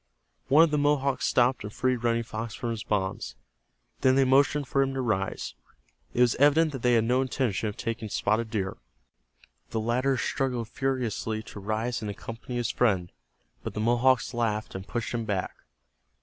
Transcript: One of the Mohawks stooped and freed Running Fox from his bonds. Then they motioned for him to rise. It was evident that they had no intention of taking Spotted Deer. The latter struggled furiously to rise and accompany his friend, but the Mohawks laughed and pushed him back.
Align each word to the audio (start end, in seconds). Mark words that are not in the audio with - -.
One 0.47 0.63
of 0.63 0.71
the 0.71 0.79
Mohawks 0.79 1.27
stooped 1.27 1.63
and 1.63 1.71
freed 1.71 1.97
Running 2.03 2.23
Fox 2.23 2.55
from 2.55 2.71
his 2.71 2.83
bonds. 2.83 3.35
Then 3.99 4.15
they 4.15 4.23
motioned 4.25 4.67
for 4.67 4.81
him 4.81 4.95
to 4.95 4.99
rise. 5.01 5.53
It 6.15 6.21
was 6.21 6.33
evident 6.37 6.71
that 6.71 6.81
they 6.81 6.93
had 6.95 7.03
no 7.03 7.21
intention 7.21 7.69
of 7.69 7.77
taking 7.77 8.09
Spotted 8.09 8.49
Deer. 8.49 8.77
The 9.69 9.79
latter 9.79 10.17
struggled 10.17 10.69
furiously 10.69 11.43
to 11.43 11.59
rise 11.59 12.01
and 12.01 12.09
accompany 12.09 12.55
his 12.55 12.71
friend, 12.71 13.11
but 13.63 13.75
the 13.75 13.79
Mohawks 13.79 14.33
laughed 14.33 14.73
and 14.73 14.87
pushed 14.87 15.13
him 15.13 15.23
back. 15.25 15.53